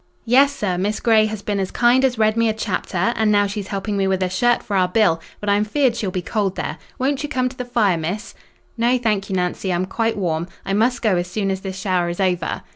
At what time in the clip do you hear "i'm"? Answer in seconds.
5.47-5.63, 9.71-9.85